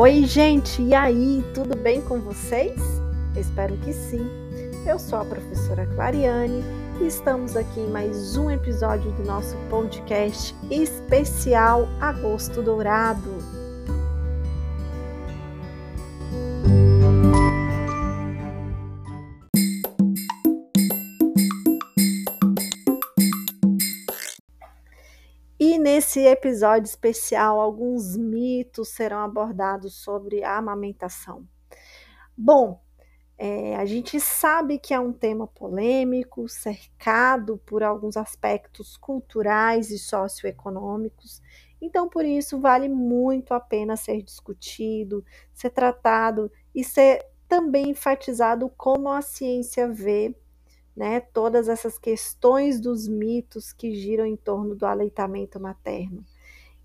[0.00, 2.80] Oi, gente, e aí, tudo bem com vocês?
[3.36, 4.26] Espero que sim.
[4.86, 6.64] Eu sou a professora Clariane
[7.02, 13.59] e estamos aqui em mais um episódio do nosso podcast especial Agosto Dourado.
[26.10, 31.46] Nesse episódio especial, alguns mitos serão abordados sobre a amamentação.
[32.36, 32.82] Bom,
[33.38, 40.00] é, a gente sabe que é um tema polêmico, cercado por alguns aspectos culturais e
[40.00, 41.40] socioeconômicos,
[41.80, 45.24] então por isso vale muito a pena ser discutido,
[45.54, 50.34] ser tratado e ser também enfatizado como a ciência vê
[50.96, 56.24] né, todas essas questões dos mitos que giram em torno do aleitamento materno.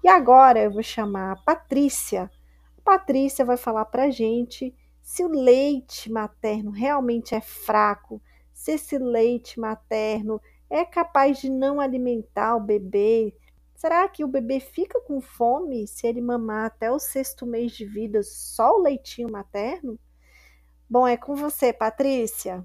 [0.03, 2.29] E agora eu vou chamar a Patrícia.
[2.77, 8.21] A Patrícia vai falar para gente se o leite materno realmente é fraco,
[8.53, 13.35] se esse leite materno é capaz de não alimentar o bebê.
[13.75, 17.85] Será que o bebê fica com fome se ele mamar até o sexto mês de
[17.85, 19.99] vida só o leitinho materno?
[20.89, 22.63] Bom, é com você, Patrícia.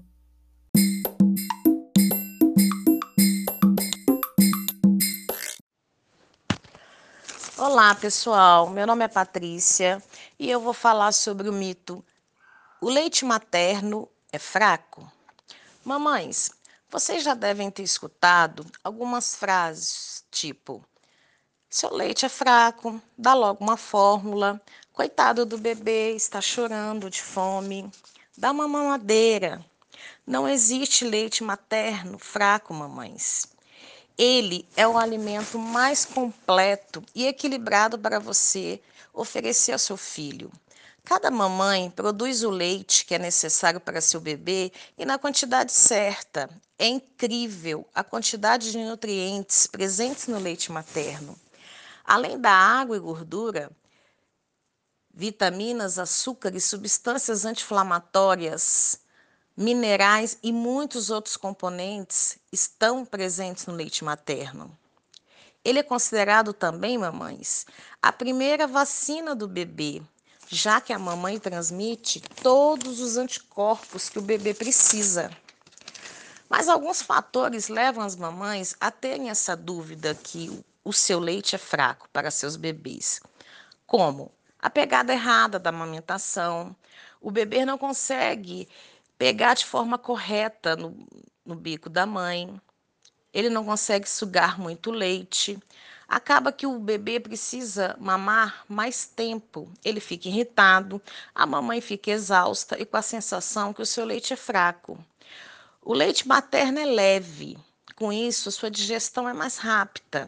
[7.63, 8.71] Olá, pessoal.
[8.71, 10.01] Meu nome é Patrícia
[10.39, 12.03] e eu vou falar sobre o mito:
[12.81, 15.07] o leite materno é fraco?
[15.85, 16.49] Mamães,
[16.89, 20.83] vocês já devem ter escutado algumas frases tipo:
[21.69, 24.59] seu leite é fraco, dá logo uma fórmula,
[24.91, 27.91] coitado do bebê, está chorando de fome,
[28.35, 29.63] dá uma mamadeira.
[30.25, 33.45] Não existe leite materno fraco, mamães.
[34.23, 38.79] Ele é o alimento mais completo e equilibrado para você
[39.11, 40.51] oferecer ao seu filho.
[41.03, 46.47] Cada mamãe produz o leite que é necessário para seu bebê e na quantidade certa.
[46.77, 51.35] É incrível a quantidade de nutrientes presentes no leite materno.
[52.05, 53.71] Além da água e gordura,
[55.11, 59.01] vitaminas, açúcares, substâncias anti-inflamatórias,
[59.55, 64.77] minerais e muitos outros componentes estão presentes no leite materno.
[65.63, 67.65] Ele é considerado também, mamães,
[68.01, 70.01] a primeira vacina do bebê,
[70.47, 75.29] já que a mamãe transmite todos os anticorpos que o bebê precisa.
[76.49, 81.59] Mas alguns fatores levam as mamães a terem essa dúvida que o seu leite é
[81.59, 83.21] fraco para seus bebês,
[83.85, 86.75] como a pegada errada da amamentação,
[87.19, 88.67] o bebê não consegue
[89.21, 90.97] pegar de forma correta no,
[91.45, 92.59] no bico da mãe.
[93.31, 95.59] Ele não consegue sugar muito leite.
[96.07, 99.71] Acaba que o bebê precisa mamar mais tempo.
[99.85, 100.99] Ele fica irritado,
[101.35, 104.97] a mamãe fica exausta e com a sensação que o seu leite é fraco.
[105.83, 107.59] O leite materno é leve,
[107.95, 110.27] com isso, a sua digestão é mais rápida.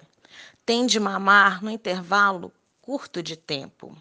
[0.64, 3.98] Tende a mamar no intervalo curto de tempo.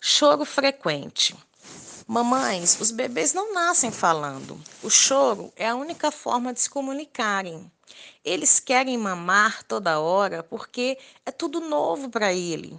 [0.00, 1.36] Choro frequente.
[2.12, 4.60] Mamães, os bebês não nascem falando.
[4.82, 7.72] O choro é a única forma de se comunicarem.
[8.22, 12.78] Eles querem mamar toda hora porque é tudo novo para ele.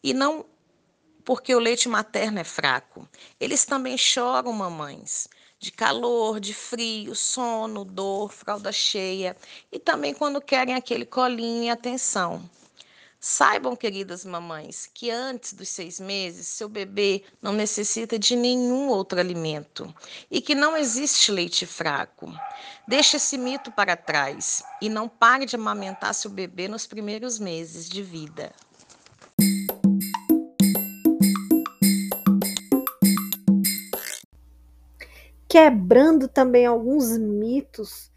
[0.00, 0.46] E não
[1.24, 3.08] porque o leite materno é fraco.
[3.40, 5.26] Eles também choram, mamães,
[5.58, 9.36] de calor, de frio, sono, dor, fralda cheia
[9.72, 12.48] e também quando querem aquele colinho e atenção.
[13.20, 19.18] Saibam, queridas mamães, que antes dos seis meses, seu bebê não necessita de nenhum outro
[19.18, 19.92] alimento
[20.30, 22.32] e que não existe leite fraco.
[22.86, 27.88] Deixe esse mito para trás e não pare de amamentar seu bebê nos primeiros meses
[27.88, 28.52] de vida.
[35.48, 38.12] Quebrando também alguns mitos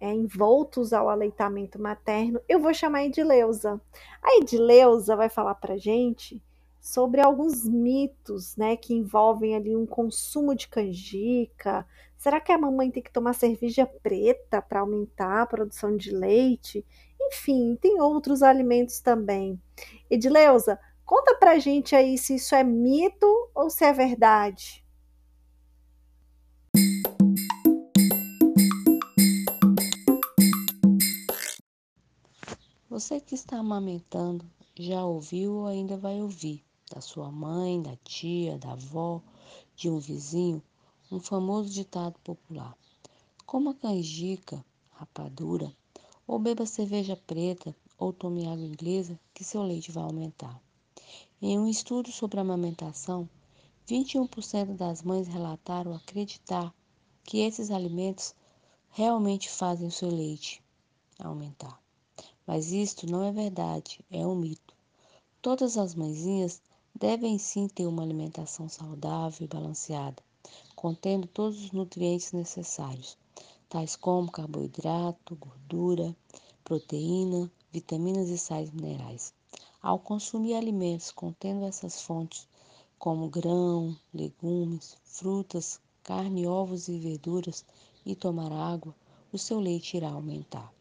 [0.00, 3.80] é, envoltos ao aleitamento materno, eu vou chamar a Edileuza.
[4.22, 6.42] A Edileuza vai falar para gente
[6.80, 11.86] sobre alguns mitos, né, que envolvem ali um consumo de canjica.
[12.16, 16.84] Será que a mamãe tem que tomar cerveja preta para aumentar a produção de leite?
[17.20, 19.60] Enfim, tem outros alimentos também.
[20.10, 24.79] Edileuza, conta pra gente aí se isso é mito ou se é verdade.
[32.90, 34.44] Você que está amamentando
[34.74, 39.22] já ouviu ou ainda vai ouvir da sua mãe, da tia, da avó,
[39.76, 40.60] de um vizinho,
[41.08, 42.76] um famoso ditado popular.
[43.46, 45.72] Coma canjica, rapadura,
[46.26, 50.60] ou beba cerveja preta ou tome água inglesa que seu leite vai aumentar.
[51.40, 53.30] Em um estudo sobre amamentação,
[53.86, 56.74] 21% das mães relataram acreditar
[57.22, 58.34] que esses alimentos
[58.88, 60.60] realmente fazem o seu leite
[61.20, 61.80] aumentar.
[62.52, 64.74] Mas isto não é verdade, é um mito.
[65.40, 66.60] Todas as mãezinhas
[66.92, 70.20] devem sim ter uma alimentação saudável e balanceada,
[70.74, 73.16] contendo todos os nutrientes necessários,
[73.68, 76.12] tais como carboidrato, gordura,
[76.64, 79.32] proteína, vitaminas e sais minerais.
[79.80, 82.48] Ao consumir alimentos contendo essas fontes,
[82.98, 87.64] como grão, legumes, frutas, carne, ovos e verduras,
[88.04, 88.92] e tomar água,
[89.32, 90.79] o seu leite irá aumentar.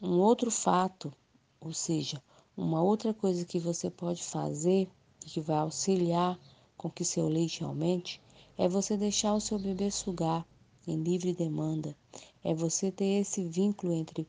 [0.00, 1.12] Um outro fato,
[1.60, 2.22] ou seja,
[2.56, 4.88] uma outra coisa que você pode fazer
[5.26, 6.38] e que vai auxiliar
[6.76, 8.22] com que seu leite aumente
[8.56, 10.46] é você deixar o seu bebê sugar
[10.86, 11.96] em livre demanda.
[12.44, 14.24] É você ter esse vínculo entre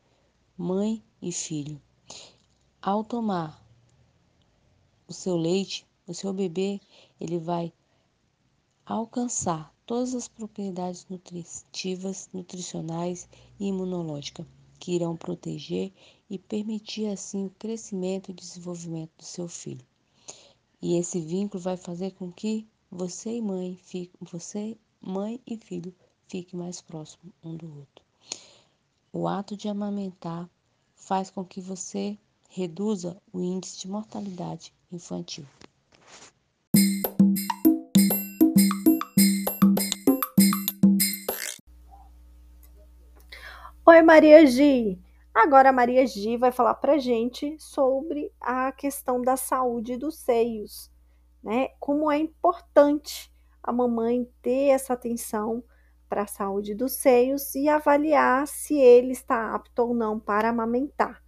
[0.58, 1.80] mãe e filho.
[2.82, 3.64] Ao tomar
[5.08, 6.82] o seu leite, o seu bebê,
[7.22, 7.72] ele vai
[8.88, 13.30] alcançar todas as propriedades nutritivas, nutricionais
[13.60, 14.48] e imunológicas
[14.80, 15.92] que irão proteger
[16.30, 19.86] e permitir assim o crescimento e desenvolvimento do seu filho.
[20.82, 25.94] E esse vínculo vai fazer com que você e mãe, fique, você, mãe e filho,
[26.28, 28.06] fiquem mais próximos um do outro.
[29.12, 30.50] O ato de amamentar
[30.96, 32.18] faz com que você
[32.50, 35.46] reduza o índice de mortalidade infantil.
[43.90, 45.02] Oi, Maria Gi.
[45.34, 50.92] Agora a Maria Gi vai falar para gente sobre a questão da saúde dos seios,
[51.42, 51.70] né?
[51.80, 53.34] Como é importante
[53.64, 55.64] a mamãe ter essa atenção
[56.08, 61.24] para a saúde dos seios e avaliar se ele está apto ou não para amamentar.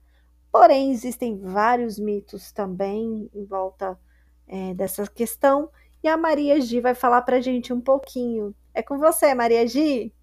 [0.51, 3.99] Porém, existem vários mitos também em volta
[4.47, 5.71] é, dessa questão
[6.03, 8.53] e a Maria Gi vai falar para gente um pouquinho.
[8.71, 10.13] É com você, Maria Gi.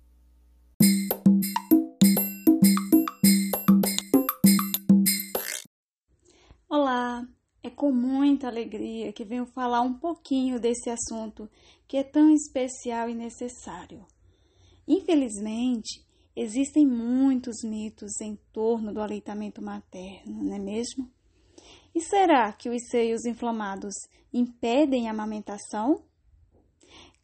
[7.63, 11.51] É com muita alegria que venho falar um pouquinho desse assunto
[11.87, 14.07] que é tão especial e necessário.
[14.87, 16.05] Infelizmente,
[16.37, 21.11] existem muitos mitos em torno do aleitamento materno, não é mesmo?
[21.95, 23.95] E será que os seios inflamados
[24.33, 26.05] impedem a amamentação?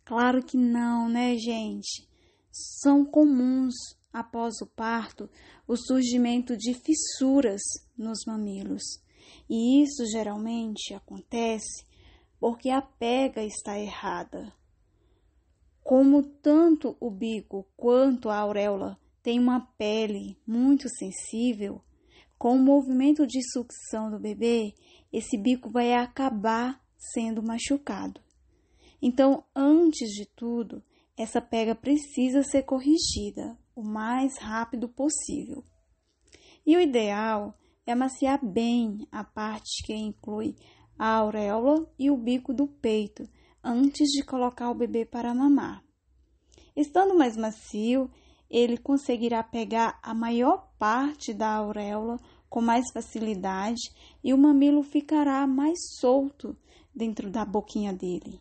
[0.04, 2.08] Claro que não, né, gente?
[2.50, 3.74] São comuns
[4.12, 5.28] após o parto
[5.66, 7.62] o surgimento de fissuras
[7.96, 8.82] nos mamilos.
[9.48, 11.84] E isso geralmente acontece
[12.40, 14.52] porque a pega está errada.
[15.82, 21.82] Como tanto o bico quanto a auréola têm uma pele muito sensível,
[22.38, 24.74] com o movimento de sucção do bebê,
[25.12, 28.20] esse bico vai acabar sendo machucado.
[29.00, 30.82] Então, antes de tudo,
[31.16, 35.62] essa pega precisa ser corrigida o mais rápido possível.
[36.66, 37.56] E o ideal
[37.86, 40.56] é amaciar bem a parte que inclui
[40.98, 43.28] a auréola e o bico do peito
[43.62, 45.82] antes de colocar o bebê para mamar.
[46.76, 48.10] Estando mais macio,
[48.50, 53.80] ele conseguirá pegar a maior parte da auréola com mais facilidade
[54.22, 56.56] e o mamilo ficará mais solto
[56.94, 58.40] dentro da boquinha dele.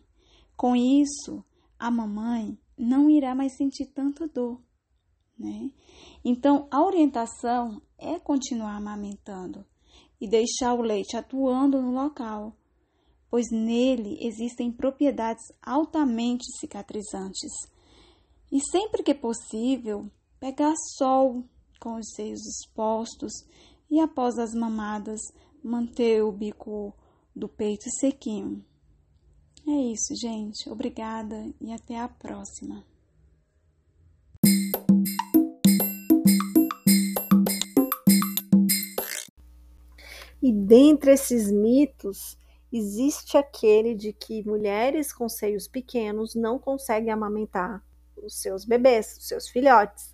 [0.56, 1.44] Com isso,
[1.80, 4.62] a mamãe não irá mais sentir tanta dor,
[5.38, 5.72] né?
[6.24, 9.66] Então, a orientação é continuar amamentando
[10.20, 12.56] e deixar o leite atuando no local,
[13.30, 17.52] pois nele existem propriedades altamente cicatrizantes.
[18.52, 20.10] E sempre que possível,
[20.40, 21.44] pegar sol
[21.80, 23.34] com os seios expostos
[23.90, 25.20] e após as mamadas,
[25.64, 26.94] manter o bico
[27.36, 28.64] do peito sequinho.
[29.68, 30.70] É isso, gente.
[30.70, 32.86] Obrigada e até a próxima.
[40.44, 42.38] E dentre esses mitos,
[42.70, 47.82] existe aquele de que mulheres com seios pequenos não conseguem amamentar
[48.22, 50.14] os seus bebês, os seus filhotes.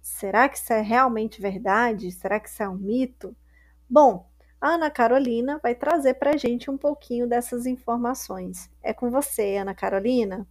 [0.00, 2.12] Será que isso é realmente verdade?
[2.12, 3.34] Será que isso é um mito?
[3.90, 8.70] Bom, a Ana Carolina vai trazer para a gente um pouquinho dessas informações.
[8.80, 10.46] É com você, Ana Carolina.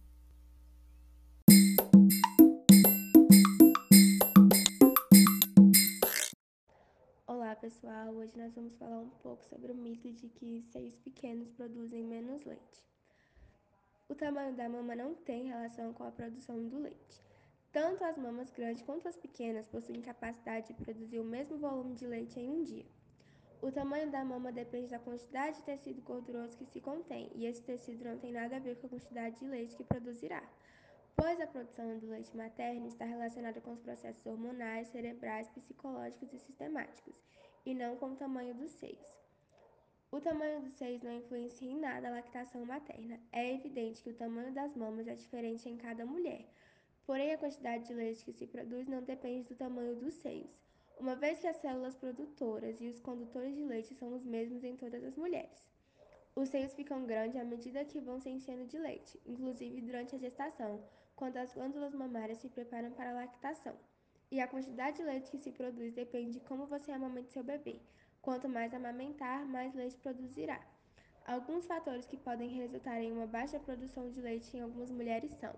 [7.64, 12.04] Pessoal, hoje nós vamos falar um pouco sobre o mito de que seios pequenos produzem
[12.04, 12.84] menos leite.
[14.06, 17.22] O tamanho da mama não tem relação com a produção do leite.
[17.72, 22.06] Tanto as mamas grandes quanto as pequenas possuem capacidade de produzir o mesmo volume de
[22.06, 22.84] leite em um dia.
[23.62, 27.62] O tamanho da mama depende da quantidade de tecido gorduroso que se contém, e esse
[27.62, 30.42] tecido não tem nada a ver com a quantidade de leite que produzirá,
[31.16, 36.38] pois a produção do leite materno está relacionada com os processos hormonais, cerebrais, psicológicos e
[36.40, 37.14] sistemáticos,
[37.64, 39.04] e não com o tamanho dos seios.
[40.10, 43.18] O tamanho dos seios não influencia em nada a lactação materna.
[43.32, 46.44] É evidente que o tamanho das mamas é diferente em cada mulher,
[47.06, 50.64] porém a quantidade de leite que se produz não depende do tamanho dos seios
[50.98, 54.76] uma vez que as células produtoras e os condutores de leite são os mesmos em
[54.76, 55.64] todas as mulheres.
[56.36, 60.18] Os seios ficam grandes à medida que vão se enchendo de leite, inclusive durante a
[60.18, 60.82] gestação,
[61.14, 63.76] quando as glândulas mamárias se preparam para a lactação.
[64.30, 67.80] E a quantidade de leite que se produz depende de como você amamenta seu bebê.
[68.20, 70.60] Quanto mais amamentar, mais leite produzirá.
[71.26, 75.54] Alguns fatores que podem resultar em uma baixa produção de leite em algumas mulheres são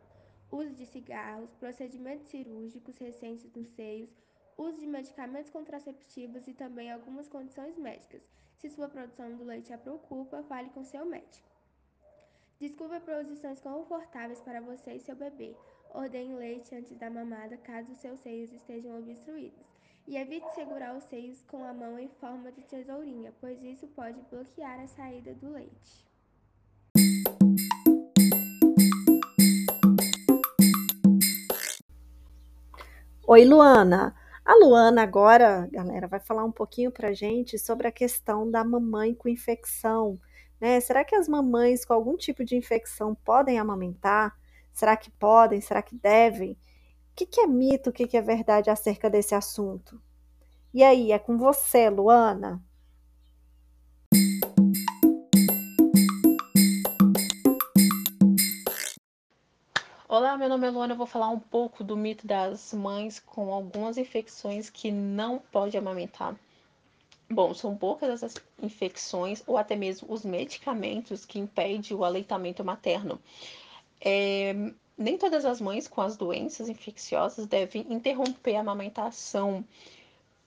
[0.50, 4.10] uso de cigarros, procedimentos cirúrgicos recentes nos seios,
[4.56, 8.22] uso de medicamentos contraceptivos e também algumas condições médicas.
[8.58, 11.46] Se sua produção do leite a preocupa, fale com seu médico.
[12.58, 15.54] Descubra posições confortáveis para você e seu bebê.
[15.94, 19.66] Ordene leite antes da mamada caso seus seios estejam obstruídos.
[20.06, 24.20] E evite segurar os seios com a mão em forma de tesourinha, pois isso pode
[24.30, 26.06] bloquear a saída do leite.
[33.26, 34.14] Oi, Luana.
[34.44, 39.12] A Luana agora, galera, vai falar um pouquinho para gente sobre a questão da mamãe
[39.12, 40.20] com infecção.
[40.60, 40.78] Né?
[40.78, 44.38] Será que as mamães com algum tipo de infecção podem amamentar?
[44.76, 45.58] Será que podem?
[45.58, 46.52] Será que devem?
[46.52, 46.56] O
[47.16, 49.98] que, que é mito, o que, que é verdade acerca desse assunto?
[50.74, 52.62] E aí, é com você, Luana?
[60.06, 60.92] Olá, meu nome é Luana.
[60.92, 65.74] Eu vou falar um pouco do mito das mães com algumas infecções que não pode
[65.78, 66.36] amamentar.
[67.30, 73.18] Bom, são poucas essas infecções ou até mesmo os medicamentos que impedem o aleitamento materno.
[74.00, 74.54] É,
[74.96, 79.64] nem todas as mães com as doenças infecciosas devem interromper a amamentação,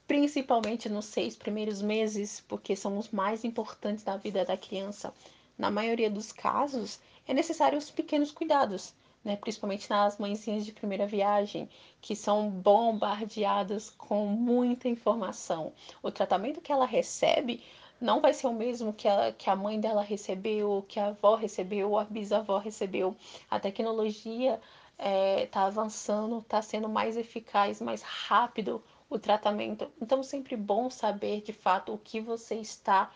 [0.08, 5.13] principalmente nos seis primeiros meses, porque são os mais importantes da vida da criança.
[5.58, 11.06] Na maioria dos casos, é necessário os pequenos cuidados, né, principalmente nas mãezinhas de primeira
[11.06, 11.70] viagem,
[12.01, 15.74] que são bombardeadas com muita informação.
[16.01, 17.62] O tratamento que ela recebe
[18.00, 21.36] não vai ser o mesmo que a, que a mãe dela recebeu, que a avó
[21.36, 23.15] recebeu, ou a bisavó recebeu.
[23.50, 24.53] A tecnologia
[24.98, 29.89] está é, tá avançando, está sendo mais eficaz, mais rápido o tratamento.
[30.01, 33.12] Então, sempre bom saber de fato o que você está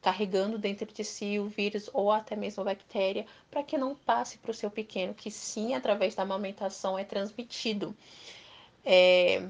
[0.00, 4.38] carregando dentro de si o vírus ou até mesmo a bactéria, para que não passe
[4.38, 7.96] para o seu pequeno, que sim, através da amamentação é transmitido.
[8.84, 9.42] É...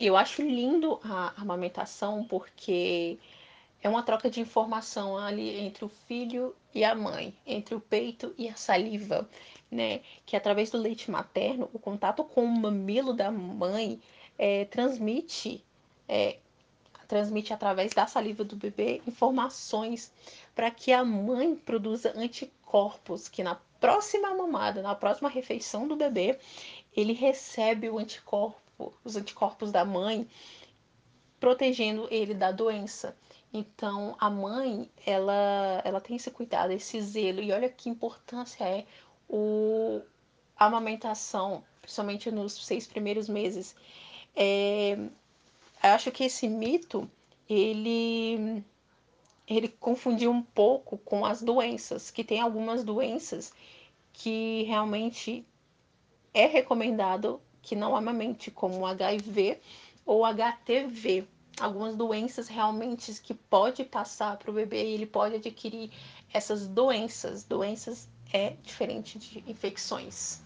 [0.00, 3.18] Eu acho lindo a amamentação porque
[3.82, 8.34] é uma troca de informação ali entre o filho e a mãe, entre o peito
[8.36, 9.28] e a saliva,
[9.70, 10.00] né?
[10.26, 14.00] Que através do leite materno, o contato com o mamilo da mãe
[14.38, 15.64] é, transmite
[16.08, 16.38] é,
[17.08, 20.12] transmite através da saliva do bebê informações
[20.54, 26.38] para que a mãe produza anticorpos, que na próxima mamada, na próxima refeição do bebê,
[26.94, 30.28] ele recebe o anticorpo, os anticorpos da mãe,
[31.40, 33.16] protegendo ele da doença.
[33.52, 38.84] Então, a mãe, ela, ela tem esse cuidado, esse zelo, e olha que importância é
[39.28, 40.02] o,
[40.56, 43.74] a amamentação, principalmente nos seis primeiros meses.
[44.36, 44.98] É,
[45.82, 47.10] acho que esse mito
[47.48, 48.62] ele
[49.46, 53.50] ele confundiu um pouco com as doenças, que tem algumas doenças
[54.12, 55.42] que realmente
[56.34, 59.58] é recomendado que não amamente, como o HIV
[60.08, 61.28] ou HTV.
[61.60, 65.90] Algumas doenças realmente que pode passar para o bebê e ele pode adquirir
[66.32, 67.44] essas doenças.
[67.44, 70.40] Doenças é diferente de infecções.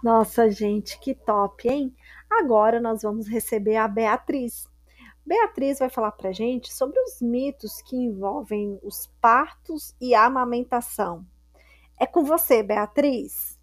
[0.00, 1.92] Nossa, gente, que top, hein?
[2.30, 4.68] Agora nós vamos receber a Beatriz.
[5.26, 11.26] Beatriz vai falar para gente sobre os mitos que envolvem os partos e a amamentação.
[12.02, 13.56] É com você, Beatriz.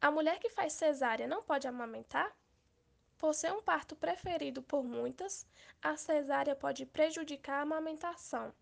[0.00, 2.30] A mulher que faz cesárea não pode amamentar?
[3.18, 5.44] Por ser um parto preferido por muitas,
[5.82, 8.52] a cesárea pode prejudicar a amamentação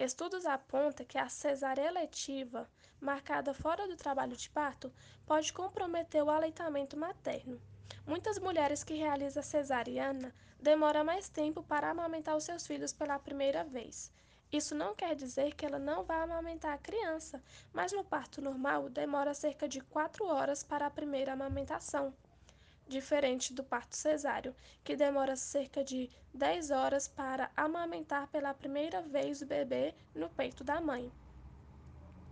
[0.00, 2.66] Estudos apontam que a cesárea eletiva,
[2.98, 4.90] marcada fora do trabalho de parto,
[5.26, 7.60] pode comprometer o aleitamento materno.
[8.06, 13.64] Muitas mulheres que realizam cesariana demoram mais tempo para amamentar os seus filhos pela primeira
[13.64, 14.12] vez.
[14.52, 17.40] Isso não quer dizer que ela não vai amamentar a criança,
[17.72, 22.12] mas no parto normal demora cerca de 4 horas para a primeira amamentação,
[22.88, 29.40] diferente do parto cesáreo, que demora cerca de 10 horas para amamentar pela primeira vez
[29.40, 31.12] o bebê no peito da mãe.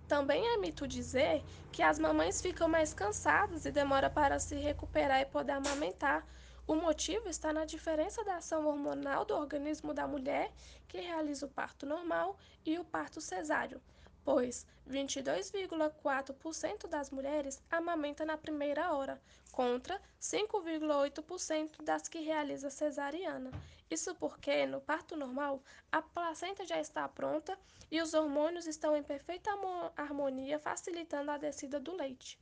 [0.08, 5.20] Também é mito dizer que as mamães ficam mais cansadas e demora para se recuperar
[5.20, 6.26] e poder amamentar.
[6.66, 10.50] O motivo está na diferença da ação hormonal do organismo da mulher
[10.88, 13.82] que realiza o parto normal e o parto cesáreo,
[14.24, 19.20] pois 22,4% das mulheres amamenta na primeira hora,
[19.52, 23.50] contra 5,8% das que realiza cesariana.
[23.90, 27.58] Isso porque no parto normal a placenta já está pronta
[27.90, 29.50] e os hormônios estão em perfeita
[29.96, 32.38] harmonia, facilitando a descida do leite.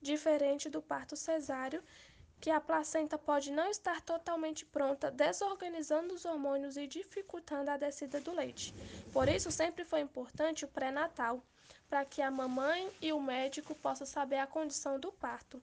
[0.00, 1.82] Diferente do parto cesáreo,
[2.40, 8.20] que a placenta pode não estar totalmente pronta, desorganizando os hormônios e dificultando a descida
[8.20, 8.74] do leite.
[9.12, 11.42] Por isso, sempre foi importante o pré-natal,
[11.88, 15.60] para que a mamãe e o médico possam saber a condição do parto.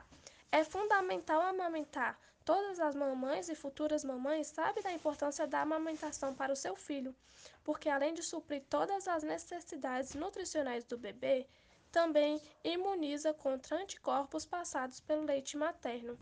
[0.52, 2.20] É fundamental amamentar.
[2.46, 7.16] Todas as mamães e futuras mamães sabem da importância da amamentação para o seu filho,
[7.64, 11.48] porque além de suprir todas as necessidades nutricionais do bebê,
[11.90, 16.18] também imuniza contra anticorpos passados pelo leite materno.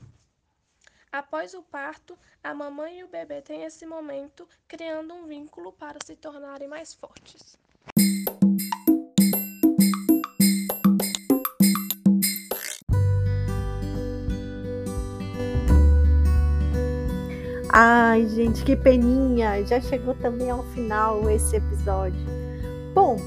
[1.11, 5.97] Após o parto, a mamãe e o bebê têm esse momento, criando um vínculo para
[6.05, 7.59] se tornarem mais fortes.
[17.73, 19.65] Ai, gente, que peninha!
[19.65, 22.25] Já chegou também ao final esse episódio.
[22.93, 23.17] Bom,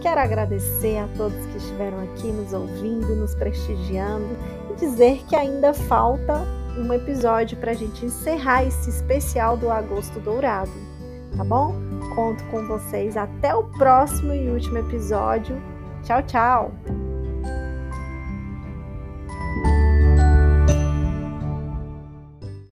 [0.00, 4.36] quero agradecer a todos que estiveram aqui nos ouvindo, nos prestigiando
[4.70, 10.20] e dizer que ainda falta um episódio para a gente encerrar esse especial do Agosto
[10.20, 10.72] Dourado,
[11.36, 11.74] tá bom?
[12.14, 15.60] Conto com vocês até o próximo e último episódio.
[16.02, 17.13] Tchau, tchau!